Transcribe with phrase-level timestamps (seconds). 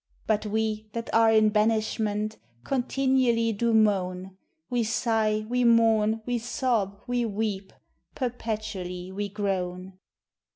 [0.25, 4.35] But we that are in banishment, Continually do moan;
[4.67, 7.71] We sigh, we mourn, we sob, we weep
[8.15, 9.99] Perpetually we groan.